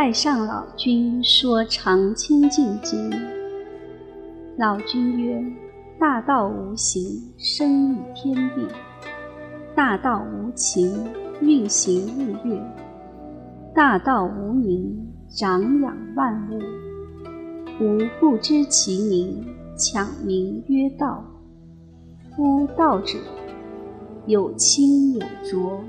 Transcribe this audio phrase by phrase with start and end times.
[0.00, 3.10] 太上老君说《常清净经》，
[4.56, 5.44] 老君曰
[5.98, 7.02] ：“大道无形，
[7.36, 8.62] 生育天地；
[9.74, 11.04] 大道无情，
[11.40, 12.56] 运行日月；
[13.74, 16.60] 大道无名，长养万物。
[17.82, 19.44] 吾不知其名，
[19.76, 21.24] 强名曰道。
[22.36, 23.18] 夫道者，
[24.26, 25.80] 有清有浊，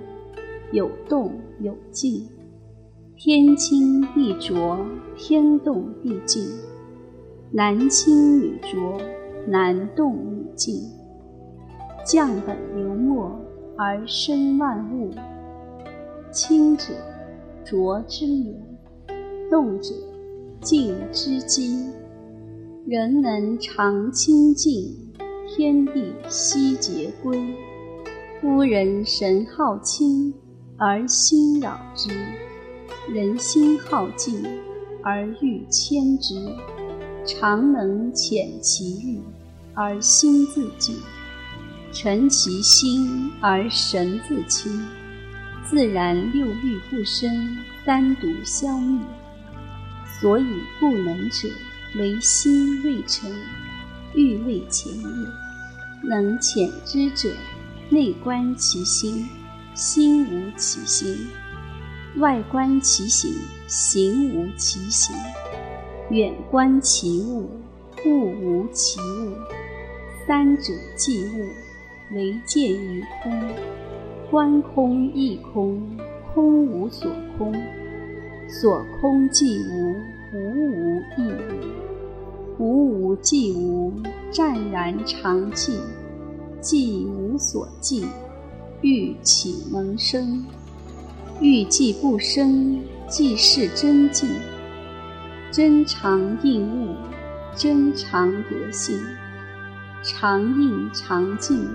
[0.71, 2.27] 有动有静。”
[3.21, 4.77] 天清地浊，
[5.17, 6.41] 天动地静；
[7.51, 8.97] 男清女浊，
[9.45, 10.81] 男动女静。
[12.05, 13.37] 降本流末
[13.77, 15.11] 而生万物。
[16.31, 16.93] 清者，
[17.65, 18.55] 浊之源；
[19.51, 19.93] 动者，
[20.61, 21.89] 静之基。
[22.85, 24.95] 人能常清净，
[25.45, 27.53] 天地悉皆归。
[28.39, 30.33] 夫人神好清，
[30.77, 32.09] 而心扰之。
[33.11, 34.43] 人心好静，
[35.03, 36.35] 而欲牵之；
[37.25, 39.19] 常能遣其欲，
[39.73, 40.95] 而心自静；
[41.91, 44.85] 诚其心，而神自清。
[45.67, 49.01] 自然六欲不生，单独消灭。
[50.21, 50.45] 所以
[50.79, 51.49] 不能者，
[51.95, 53.31] 为心未成，
[54.13, 56.07] 欲未前也。
[56.07, 57.33] 能遣之者，
[57.89, 59.27] 内观其心，
[59.73, 61.27] 心无其心。
[62.17, 63.31] 外观其形，
[63.67, 65.15] 形无其形；
[66.09, 67.47] 远观其物，
[68.05, 69.33] 物无其物。
[70.27, 71.47] 三者即物，
[72.15, 73.31] 唯见于空。
[74.29, 75.81] 观空亦空，
[76.33, 77.53] 空无所空。
[78.49, 79.95] 所空即无，
[80.33, 80.39] 无
[80.71, 81.31] 无亦
[82.57, 82.57] 无。
[82.57, 83.93] 无无即无，
[84.31, 85.77] 湛然常寂。
[86.59, 88.03] 寂无所寂，
[88.81, 90.43] 欲岂能生？
[91.41, 94.27] 欲寂不生，即是真寂。
[95.51, 96.95] 真常应物，
[97.55, 98.99] 真常得性。
[100.03, 101.65] 常应常静，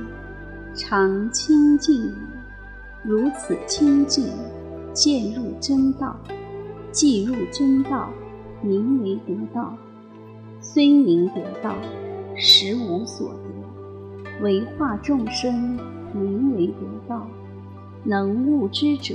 [0.75, 2.15] 常清净。
[3.03, 4.29] 如此清净，
[4.93, 6.15] 渐入真道。
[6.93, 8.11] 既入真道，
[8.63, 9.75] 名为得道。
[10.61, 11.75] 虽名得道，
[12.37, 14.43] 实无所得。
[14.43, 15.79] 为化众生，
[16.13, 16.75] 名为得
[17.09, 17.27] 道。
[18.05, 19.15] 能悟之者。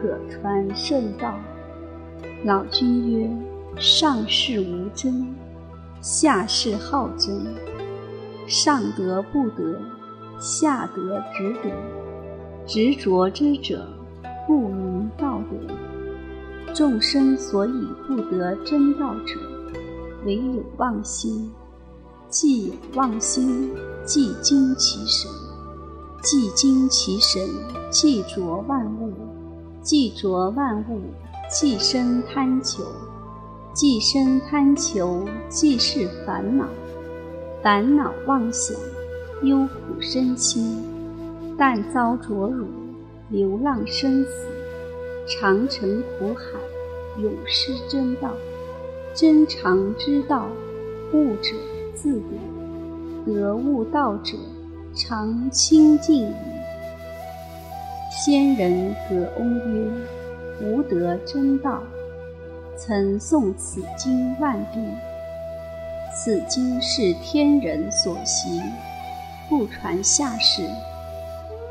[0.00, 1.34] 可传圣道。
[2.44, 3.30] 老君曰
[3.76, 5.34] ：“上士无争，
[6.00, 7.46] 下士好争。
[8.46, 9.78] 上德不得，
[10.40, 11.70] 下德执得。
[12.66, 13.86] 执着之者，
[14.46, 16.72] 不明道德。
[16.72, 19.38] 众生所以不得真道者，
[20.24, 21.50] 唯有妄心。
[22.28, 23.70] 既有妄心，
[24.04, 25.30] 即惊其神；
[26.22, 27.46] 既惊其神，
[27.90, 29.12] 即着万物。”
[29.82, 31.00] 既着万物，
[31.50, 32.82] 既生贪求；
[33.72, 36.66] 既生贪求，即是烦恼。
[37.62, 38.76] 烦恼妄想，
[39.42, 40.82] 忧苦身心。
[41.56, 42.66] 但遭着辱，
[43.30, 44.30] 流浪生死，
[45.26, 46.42] 长城苦海，
[47.22, 48.30] 永失真道。
[49.14, 50.46] 真常之道，
[51.12, 51.56] 悟者
[51.94, 52.36] 自得；
[53.26, 54.36] 得悟道者，
[54.94, 56.32] 常清净
[58.10, 58.12] 矣。
[58.12, 59.90] 仙人葛翁曰
[60.60, 61.82] ：“吾得真道，
[62.76, 65.00] 曾诵此经万遍。
[66.12, 68.60] 此经是天人所习，
[69.48, 70.62] 不传下世。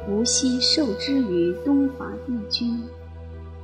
[0.07, 2.81] 吾昔受之于东华帝君，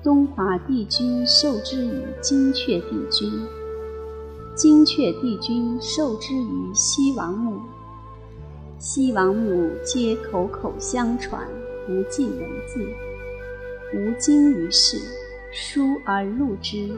[0.04, 3.32] 东华帝君受之于金阙帝君，
[4.54, 7.62] 金阙帝君受之于西王母，
[8.78, 11.42] 西王母皆口口相传。”
[11.86, 12.84] 不记文字，
[13.94, 14.98] 无经于世，
[15.52, 16.90] 书而录之。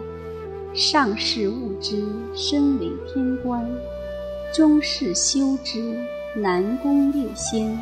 [0.74, 3.66] 上士悟之，身为天官；
[4.54, 6.00] 中士修之，
[6.36, 7.78] 南宫列仙；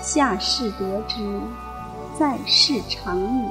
[0.00, 1.16] 下士得之，
[2.18, 3.48] 在世长明。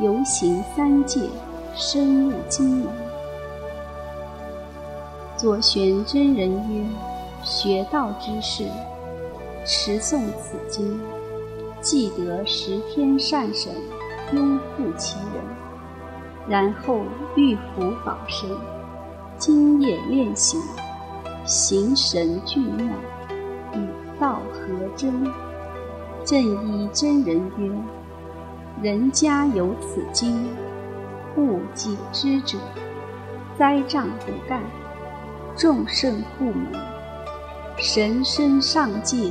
[0.00, 1.28] 游行三界，
[1.74, 2.88] 深入经门。
[5.36, 6.86] 左玄真人曰
[7.44, 8.64] ：“学道之士，
[9.66, 10.98] 持诵此经。”
[11.86, 13.72] 既得十天善神
[14.32, 15.40] 拥护其人，
[16.48, 17.02] 然后
[17.36, 18.50] 欲福保身，
[19.38, 20.60] 今夜练行，
[21.44, 22.88] 形神俱妙，
[23.72, 23.86] 与
[24.18, 25.32] 道合真。
[26.24, 27.70] 正一真人曰
[28.82, 30.44] ：“人家有此经，
[31.36, 32.58] 勿解之者，
[33.56, 34.60] 灾障不干，
[35.54, 36.66] 众圣不门，
[37.78, 39.30] 神身上界，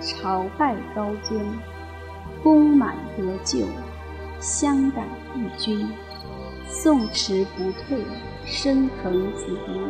[0.00, 1.40] 朝拜高尊。”
[2.42, 3.66] 功满得救，
[4.40, 5.06] 相感
[5.36, 5.88] 义君，
[6.68, 8.04] 宋迟不退，
[8.44, 9.80] 深腾紫笛。